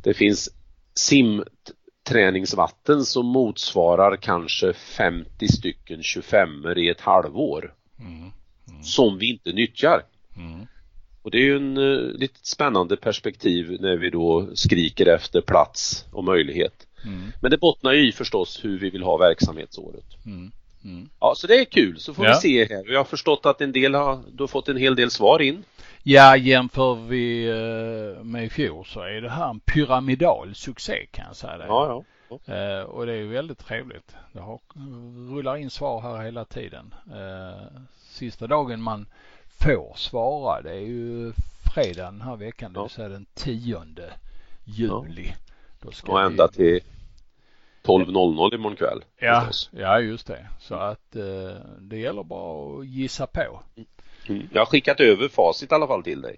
[0.04, 0.48] det finns
[0.94, 8.30] simträningsvatten som motsvarar kanske 50 stycken 25 i ett halvår Mm.
[8.82, 10.02] som vi inte nyttjar.
[10.36, 10.66] Mm.
[11.22, 16.04] Och det är ju en eh, lite spännande perspektiv när vi då skriker efter plats
[16.12, 16.86] och möjlighet.
[17.04, 17.32] Mm.
[17.42, 20.04] Men det bottnar ju i förstås hur vi vill ha verksamhetsåret.
[20.26, 20.52] Mm.
[20.84, 21.08] Mm.
[21.20, 22.00] Ja, så det är kul.
[22.00, 22.32] Så får Ja.
[22.32, 22.92] vi se här.
[22.92, 25.64] Jag har förstått att en del har, du har fått en hel del svar in.
[26.02, 31.24] Ja, jämför vi eh, med i fjol så är det här en pyramidal succé kan
[31.26, 31.64] jag säga det.
[31.66, 32.54] Ja, ja.
[32.54, 34.14] Eh, och det är ju väldigt trevligt.
[34.32, 34.60] Det har,
[35.34, 36.94] rullar in svar här hela tiden.
[37.12, 37.66] Eh,
[38.10, 39.06] sista dagen man
[39.60, 41.32] får svara det är ju
[41.74, 42.82] fredag den här veckan, det Ja.
[42.82, 43.82] vill säga den 10
[44.64, 45.32] juli.
[45.82, 46.80] Då ska Och vi- ända till
[47.90, 49.04] 12.00 imorgon kväll.
[49.18, 49.70] Ja, förstås.
[49.72, 50.46] ja just det.
[50.58, 53.62] Så att eh, det gäller bara att gissa på.
[54.28, 54.48] Mm.
[54.52, 56.36] Jag har skickat över facit i alla fall till dig.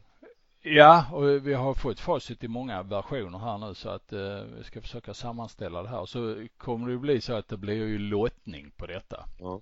[0.65, 4.65] Ja, och vi har fått facit i många versioner här nu så att eh, vi
[4.65, 6.07] ska försöka sammanställa det här.
[6.07, 9.25] Så kommer det bli så att det blir ju lottning på detta.
[9.41, 9.61] Ja.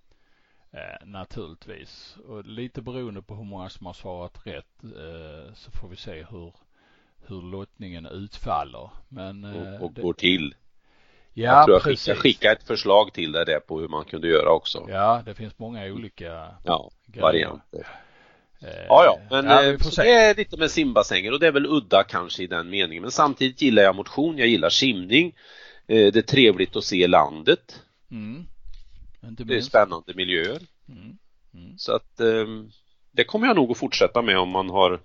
[0.72, 2.16] Eh, naturligtvis.
[2.28, 6.26] Och lite beroende på hur många som har svarat rätt eh, så får vi se
[6.30, 6.52] hur,
[7.26, 8.90] hur lottningen utfaller.
[9.08, 10.54] Men eh, Och, och det- går till.
[11.34, 12.00] Ja, jag tror jag precis.
[12.06, 14.86] skickade, skickade ett förslag till dig där på hur man kunde göra också.
[14.88, 17.86] Ja, det finns många olika Ja, varianter.
[18.62, 21.66] Eh, Ja, ja, men ja, eh, det är lite med simbassänger och det är väl
[21.66, 23.02] udda kanske i den meningen.
[23.02, 25.26] Men samtidigt gillar jag motion, jag gillar simning.
[25.86, 27.82] Eh, Det är trevligt att se landet.
[28.10, 28.46] Mm.
[29.20, 30.60] Det är spännande miljöer.
[30.88, 31.18] Mm.
[31.54, 31.78] Mm.
[31.78, 32.46] Så att eh,
[33.12, 35.00] det kommer jag nog att fortsätta med om man har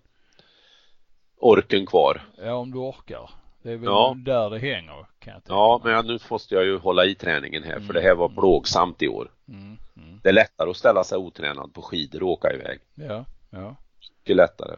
[1.38, 2.22] orken kvar.
[2.38, 3.30] Ja, om du orkar.
[3.64, 4.16] Det är väl Ja.
[4.18, 7.80] där det hänger kan Ja, men nu måste jag ju hålla i träningen här för
[7.80, 7.94] Mm.
[7.94, 9.32] det här var plågsamt i år.
[9.48, 9.78] Mm.
[9.98, 10.20] Mm.
[10.24, 12.80] Det är lättare att ställa sig otränad på skidor och åka iväg.
[12.96, 13.76] Ja, ja.
[14.20, 14.76] Mycket lättare.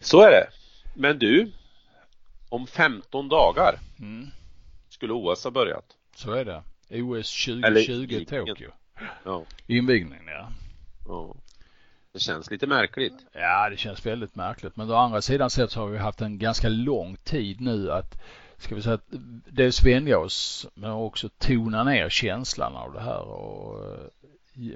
[0.00, 0.46] Så är det.
[0.94, 1.52] Men du,
[2.48, 4.26] om 15 dagar Mm.
[4.88, 5.84] skulle OS ha börjat.
[6.14, 6.62] Så är det.
[7.02, 8.46] OS Eller 2020 invigningen.
[8.46, 8.70] Tokyo.
[9.24, 10.48] Ja, Invigningen, ja.
[11.08, 11.34] ja.
[12.12, 13.14] Det känns lite märkligt.
[13.32, 14.76] Ja, det känns väldigt märkligt.
[14.76, 18.22] Men å andra sidan sett så har vi haft en ganska lång tid nu att,
[18.58, 19.06] ska vi säga, att
[19.50, 24.06] dels vänja oss men också tona ner känslan av det här och eh,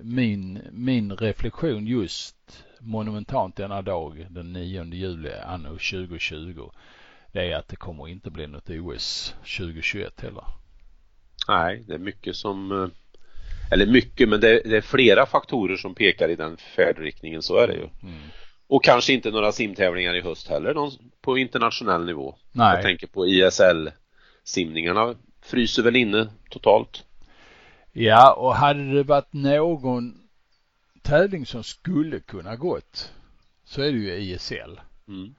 [0.03, 6.71] min, min reflektion just monumentalt denna dag den 9 juli anno 2020
[7.33, 10.45] det är att det kommer inte bli något OS 2021 heller.
[11.49, 12.89] Nej, det är mycket som eh,
[13.71, 17.67] eller mycket, men det, det, är flera faktorer som pekar i den färdriktningen, så är
[17.67, 17.89] det ju.
[18.03, 18.21] Mm.
[18.71, 22.35] Och kanske inte några simtävlingar i höst heller någon, på internationell nivå.
[22.53, 22.75] Nej.
[22.75, 27.05] Jag tänker på ISL-simningarna fryser väl inne totalt.
[27.93, 30.29] Ja, och hade det varit någon
[31.03, 33.13] tävling som skulle kunna gått
[33.65, 34.81] så är det ju ISL.
[35.09, 35.35] Mm.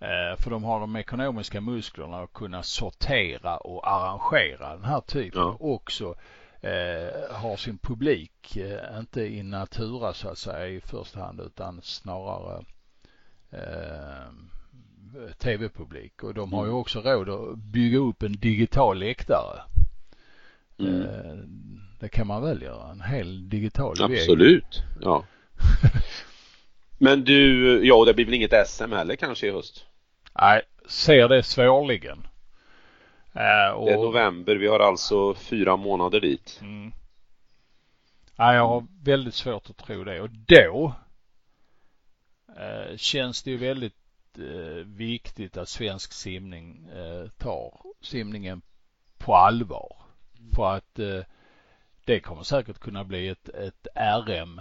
[0.00, 5.40] Eh, för de har de ekonomiska musklerna att kunna sortera och arrangera den här typen.
[5.40, 5.56] Ja.
[5.60, 6.14] Också
[6.60, 11.80] eh, har sin publik, eh, inte i natura så att säga i första hand utan
[11.82, 12.64] snarare
[13.50, 14.32] eh,
[15.38, 16.22] tv-publik.
[16.22, 16.80] Och de har ju mm.
[16.80, 19.62] också råd att bygga upp en digital läktare.
[20.78, 21.02] Mm.
[21.02, 21.36] Eh,
[22.00, 25.04] det kan man väl göra, en hel digital Absolut, väg.
[25.04, 25.24] ja.
[26.98, 29.86] Men du, ja det blir väl inget SM heller kanske i höst?
[30.40, 32.26] Nej, ser det svårligen.
[33.74, 33.86] Och...
[33.86, 36.58] Det är november, vi har alltså fyra månader dit.
[36.62, 36.92] Mm.
[38.36, 40.94] Ja, jag har väldigt svårt att tro det och då
[42.56, 43.94] äh, känns det ju väldigt
[44.38, 46.88] äh, viktigt att svensk simning
[47.38, 48.62] tar simningen
[49.18, 49.96] på allvar.
[50.38, 50.50] Mm.
[50.50, 51.00] För att
[52.04, 53.86] det kommer säkert kunna bli ett, ett
[54.26, 54.60] RM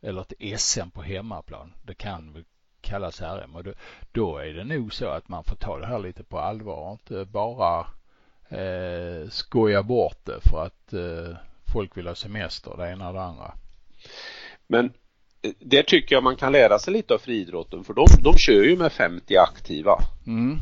[0.00, 1.72] eller ett SM på hemmaplan.
[1.82, 2.44] Det kan väl
[2.80, 3.72] kallas RM och då,
[4.12, 6.92] då är det nog så att man får ta det här lite på allvar och
[6.92, 7.86] inte bara
[8.50, 11.36] eh, skoja bort det för att eh,
[11.72, 13.52] folk vill ha semester, det ena och det andra.
[14.66, 14.92] Men
[15.42, 18.62] eh, det tycker jag man kan lära sig lite av friidrotten för de, de kör
[18.62, 19.98] ju med 50 aktiva.
[20.26, 20.58] Mm.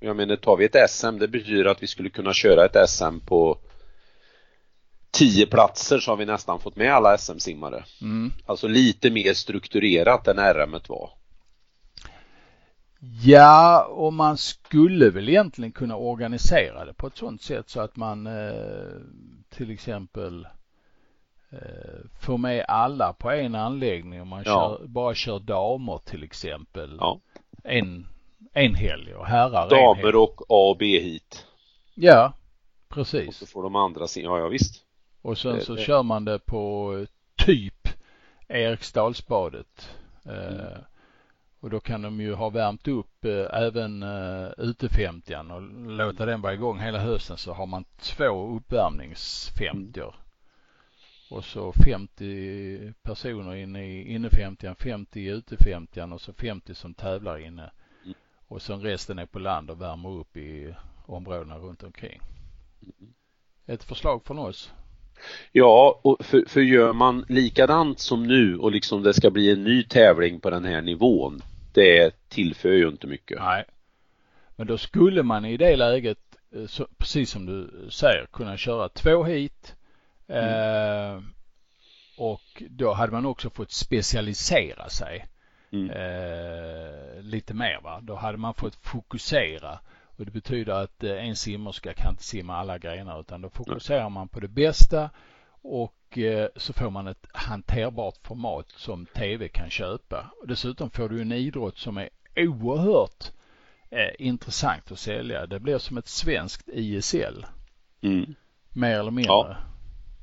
[0.00, 3.18] Jag menar tar vi ett SM det betyder att vi skulle kunna köra ett SM
[3.26, 3.58] på
[5.10, 7.84] 10 platser så har vi nästan fått med alla SM-simmare.
[8.00, 8.32] Mm.
[8.46, 11.10] Alltså lite mer strukturerat än RM var.
[13.00, 17.96] Ja, och man skulle väl egentligen kunna organisera det på ett sådant sätt så att
[17.96, 19.00] man eh,
[19.48, 20.46] till exempel
[21.50, 24.78] eh, får med alla på en anläggning om man ja.
[24.78, 26.96] kör, bara kör damer till exempel.
[27.00, 27.20] Ja.
[27.64, 28.08] En,
[28.52, 30.16] en helg och herrar Damer en helg.
[30.16, 31.46] och A och B hit.
[31.94, 32.32] Ja,
[32.88, 33.28] precis.
[33.28, 34.82] Och så får de andra sin, ja ja visst.
[35.22, 35.82] Och sen så det.
[35.82, 37.06] kör man det på
[37.36, 37.88] typ
[38.48, 39.90] Eriksdalsbadet.
[40.24, 40.82] Eh, mm.
[41.66, 46.26] Och då kan de ju ha värmt upp eh, även eh, uh, ute-50 och låta
[46.26, 50.14] den vara igång hela hösten så har man två uppvärmningsfemtior.
[50.14, 51.38] Mm.
[51.38, 56.74] Och så 50 personer inne i inne 50 50 i ute 50 och så 50
[56.74, 57.70] som tävlar inne.
[58.04, 58.14] Mm.
[58.48, 60.74] Och sen resten är på land och värmer upp i
[61.06, 62.20] områdena runt omkring.
[62.82, 63.12] Mm.
[63.66, 64.72] Ett förslag från oss.
[65.52, 69.64] Ja, och för, för gör man likadant som nu och liksom det ska bli en
[69.64, 71.42] ny tävling på den här nivån
[71.76, 73.38] det tillför ju inte mycket.
[73.38, 73.64] Nej.
[74.56, 76.18] Men då skulle man i det läget,
[76.54, 79.76] eh, så, precis som du säger, kunna köra två hit.
[80.28, 80.48] Mm.
[80.48, 81.22] Eh,
[82.18, 85.26] och då hade man också fått specialisera sig
[85.72, 85.90] mm.
[85.90, 87.80] eh, lite mer.
[87.82, 88.00] Va?
[88.02, 89.78] Då hade man fått fokusera.
[90.16, 94.08] Och det betyder att eh, en simmerska kan inte simma alla grenar utan då fokuserar
[94.08, 95.10] man på det bästa
[95.62, 100.30] och eh, så får man ett hanterbart format som tv kan köpa.
[100.40, 103.32] Och dessutom får du en idrott som är oerhört
[103.90, 105.46] eh, intressant att sälja.
[105.46, 107.46] Det blir som ett svenskt ISL.
[108.00, 108.34] Mm.
[108.72, 109.32] Mer eller mindre.
[109.32, 109.56] Ja,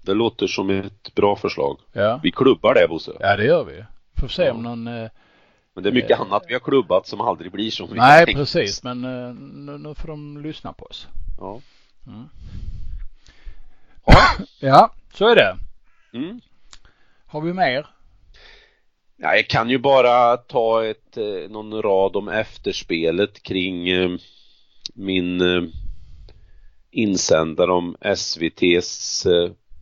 [0.02, 1.80] det låter som ett bra förslag.
[1.92, 2.20] Ja.
[2.24, 3.12] Vi klubbar det Bosse.
[3.20, 3.86] Ja det gör vi.
[4.22, 4.52] Får se ja.
[4.52, 5.10] om någon eh,
[5.74, 8.26] men det är mycket eh, annat vi har klubbat som aldrig blir som vi Nej
[8.26, 9.02] precis men
[9.66, 11.08] nu, nu, får de lyssna på oss.
[11.40, 11.62] Ja.
[12.08, 12.30] Mm.
[14.06, 14.16] Ja.
[14.60, 14.94] ja.
[15.14, 15.58] Så är det.
[16.14, 16.40] Mm.
[17.26, 17.88] Har vi mer?
[19.18, 24.12] Ja, jag kan ju bara ta ett, eh, någon rad om efterspelet kring eh,
[24.94, 25.64] min eh,
[26.92, 29.28] insändare om SVTs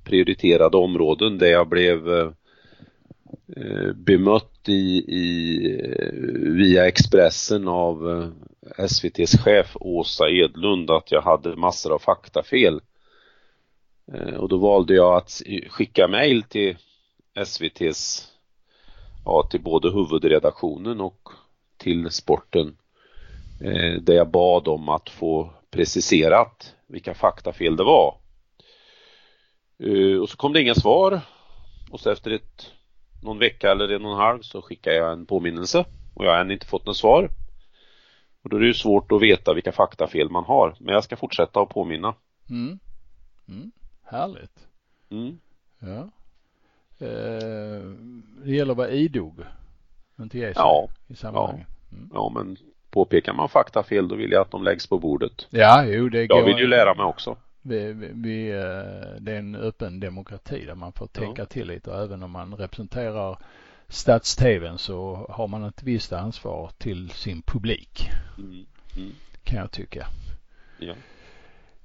[0.03, 2.33] prioriterade områden där jag blev
[3.95, 5.59] bemött i, i,
[6.57, 8.31] via Expressen av
[8.77, 12.81] SVTs chef Åsa Edlund att jag hade massor av faktafel.
[14.13, 16.77] Eh, och då valde jag att skicka mejl till
[17.33, 18.31] SVTs,
[19.25, 21.29] ja till både huvudredaktionen och
[21.77, 22.77] till sporten
[23.61, 28.17] eh, där jag bad om att få preciserat vilka faktafel det var.
[29.79, 31.21] Eh, och så kom det inga svar
[31.91, 32.71] och så efter ett,
[33.23, 36.41] någon vecka eller en och en halv så skickade jag en påminnelse och jag har
[36.41, 37.29] än inte fått något svar.
[38.43, 41.15] Och då är det ju svårt att veta vilka faktafel man har men jag ska
[41.15, 42.13] fortsätta att påminna.
[42.49, 42.79] Mm.
[43.47, 43.71] Mm.
[44.11, 44.67] Härligt.
[45.09, 45.39] Mm.
[45.79, 46.09] Ja.
[47.05, 47.81] Eh,
[48.43, 49.39] det gäller att vara idog.
[50.19, 50.89] Inte ge sig ja.
[51.07, 51.67] i sammanhanget.
[51.69, 51.97] Ja.
[51.97, 52.09] Mm.
[52.13, 52.57] ja, men
[52.89, 55.47] påpekar man faktafel då vill jag att de läggs på bordet.
[55.49, 57.37] Ja, jo det Jag vill ju lära mig också.
[57.61, 61.45] Vi, vi, vi, eh, det är en öppen demokrati där man får tänka ja.
[61.45, 63.37] till lite och även om man representerar
[63.87, 68.09] stats-tvn så har man ett visst ansvar till sin publik.
[68.37, 68.65] Mm.
[68.97, 69.11] Mm.
[69.43, 70.07] Kan jag tycka.
[70.79, 70.93] Ja.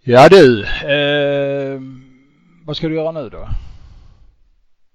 [0.01, 1.81] Ja du, eh,
[2.67, 3.49] vad ska du göra nu då?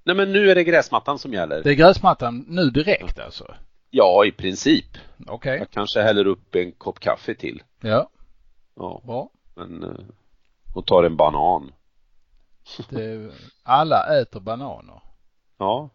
[0.04, 1.64] Nej men nu är det gräsmattan som gäller.
[1.64, 3.56] Det är gräsmattan nu direkt alltså?
[3.90, 4.86] Ja, i princip.
[5.20, 5.36] Okej.
[5.36, 5.58] Okay.
[5.58, 7.64] Jag kanske häller upp en kopp kaffe till.
[7.82, 8.10] Ja.
[8.76, 9.02] Ja.
[9.06, 9.30] Bra.
[9.56, 9.90] Men, eh,
[10.76, 11.72] och tar en banan.
[12.90, 13.32] Det,
[13.64, 15.02] alla äter bananer.
[15.58, 15.90] Ja.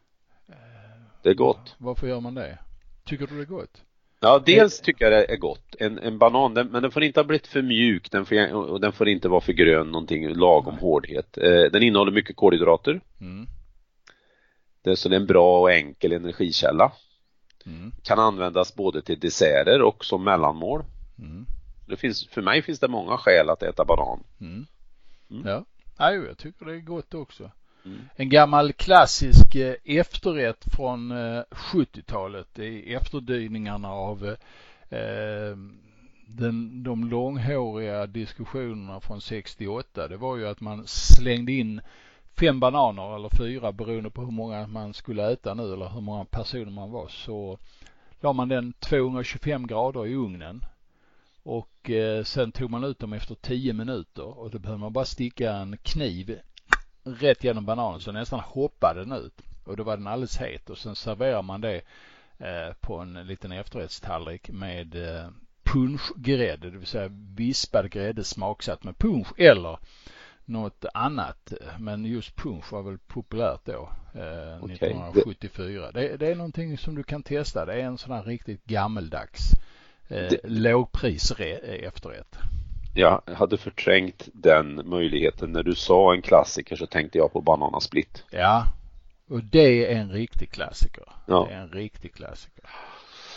[1.22, 1.74] Det är gott.
[1.78, 2.58] Varför gör man det?
[3.04, 3.82] Tycker du det är gott?
[4.20, 5.74] Ja, dels tycker jag det är gott.
[5.78, 8.80] En, en banan, den, men den får inte ha blivit för mjuk den får, och
[8.80, 10.82] den får inte vara för grön, någonting lagom Nej.
[10.82, 11.38] hårdhet.
[11.38, 13.00] Eh, den innehåller mycket kolhydrater.
[13.20, 13.46] Mm.
[14.82, 16.92] Det är så det är en bra och enkel energikälla.
[17.66, 17.92] Mm.
[18.02, 20.84] Kan användas både till desserter och som mellanmål.
[21.18, 21.46] Mm.
[21.88, 24.24] Det finns, för mig finns det många skäl att äta banan.
[24.40, 24.66] Mm.
[25.30, 25.46] Mm.
[25.46, 25.64] Ja,
[25.98, 27.50] Nej, jag tycker det är gott också.
[27.86, 28.08] Mm.
[28.16, 34.36] En gammal klassisk eh, efterrätt från eh, 70-talet i efterdyningarna av
[34.90, 35.56] eh,
[36.26, 40.08] den, de långhåriga diskussionerna från 68.
[40.08, 41.80] Det var ju att man slängde in
[42.40, 46.24] fem bananer eller fyra beroende på hur många man skulle äta nu eller hur många
[46.24, 47.58] personer man var så
[48.20, 50.64] la man den 225 grader i ugnen
[51.42, 55.04] och eh, sen tog man ut dem efter 10 minuter och då behöver man bara
[55.04, 56.38] sticka en kniv
[57.06, 60.78] rätt genom bananen så nästan hoppade den ut och då var den alldeles het och
[60.78, 61.82] sen serverar man det
[62.38, 65.28] eh, på en liten efterrättstallrik med eh,
[65.62, 69.78] punschgrädde, det vill säga vispad grädde smaksatt med punsch eller
[70.44, 71.52] något annat.
[71.78, 74.74] Men just punsch var väl populärt då, eh, okay.
[74.74, 75.92] 1974.
[75.92, 77.66] Det, det, är någonting som du kan testa.
[77.66, 79.50] Det är en sån här riktigt gammeldags
[80.08, 80.40] eh, det...
[80.44, 82.38] lågpris efterrätt.
[82.96, 85.52] Jag hade förträngt den möjligheten.
[85.52, 88.24] När du sa en klassiker så tänkte jag på Bananasplit.
[88.30, 88.64] Ja,
[89.28, 91.04] och det är en riktig klassiker.
[91.26, 91.46] Ja.
[91.48, 92.64] Det är en riktig klassiker.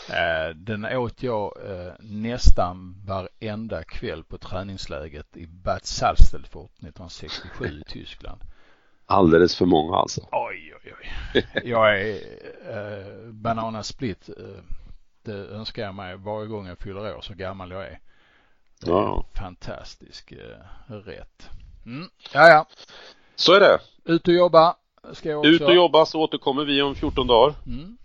[0.10, 7.84] Eh, den åt jag eh, nästan varenda kväll på träningsläget i Bad Salztelfort 1967 i
[7.88, 8.41] Tyskland.
[9.05, 10.22] Alldeles för många alltså.
[10.32, 11.45] Oj, oj, oj.
[11.64, 12.16] Jag är
[12.70, 14.30] eh, Bananasplit.
[14.30, 14.64] Eh,
[15.24, 17.99] det önskar jag mig varje gång jag fyller år så gammal jag är.
[18.86, 19.26] Ja.
[19.34, 20.58] Fantastisk eh,
[20.88, 21.50] rätt.
[21.86, 22.10] Mm.
[22.34, 22.68] Ja, ja.
[23.36, 23.80] Så är det.
[24.14, 24.76] Ut och jobba
[25.14, 25.50] ska jag också.
[25.50, 27.56] Ut och jobba så återkommer vi om 14 dagar.
[27.66, 27.98] Mm.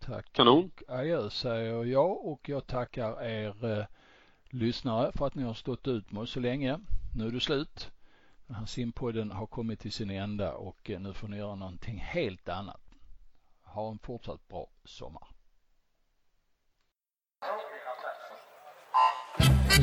[0.00, 0.32] Tack.
[0.32, 0.70] Kanon.
[0.88, 3.84] Adjö säger jag och jag tackar er eh,
[4.50, 6.80] lyssnare för att ni har stått ut med oss så länge.
[7.16, 7.90] Nu är det slut.
[8.46, 11.98] Den här simpodden har kommit till sin ända och eh, nu får ni göra någonting
[11.98, 12.80] helt annat.
[13.62, 15.28] Ha en fortsatt bra sommar.